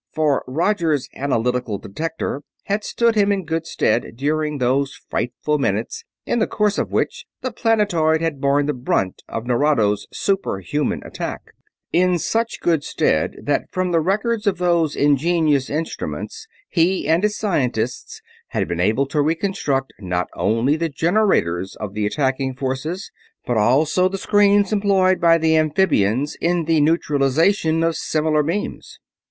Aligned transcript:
For 0.13 0.43
Roger's 0.47 1.07
analytical 1.13 1.77
detector 1.77 2.41
had 2.63 2.83
stood 2.83 3.13
him 3.13 3.31
in 3.31 3.45
good 3.45 3.67
stead 3.67 4.13
during 4.15 4.57
those 4.57 4.99
frightful 5.11 5.59
minutes 5.59 6.05
in 6.25 6.39
the 6.39 6.47
course 6.47 6.79
of 6.79 6.89
which 6.91 7.27
the 7.43 7.51
planetoid 7.51 8.19
had 8.19 8.41
borne 8.41 8.65
the 8.65 8.73
brunt 8.73 9.21
of 9.29 9.45
Nerado's 9.45 10.07
super 10.11 10.57
human 10.57 11.03
attack; 11.05 11.41
in 11.93 12.17
such 12.17 12.61
good 12.61 12.83
stead 12.83 13.41
that 13.43 13.69
from 13.71 13.91
the 13.91 13.99
records 13.99 14.47
of 14.47 14.57
those 14.57 14.95
ingenious 14.95 15.69
instruments 15.69 16.47
he 16.67 17.07
and 17.07 17.21
his 17.21 17.37
scientists 17.37 18.23
had 18.47 18.67
been 18.67 18.79
able 18.79 19.05
to 19.05 19.21
reconstruct 19.21 19.93
not 19.99 20.29
only 20.33 20.75
the 20.75 20.89
generators 20.89 21.75
of 21.75 21.93
the 21.93 22.07
attacking 22.07 22.55
forces, 22.55 23.11
but 23.45 23.55
also 23.55 24.09
the 24.09 24.17
screens 24.17 24.73
employed 24.73 25.21
by 25.21 25.37
the 25.37 25.55
amphibians 25.55 26.35
in 26.41 26.65
the 26.65 26.81
neutralization 26.81 27.83
of 27.83 27.95
similar 27.95 28.41
beams. 28.41 28.97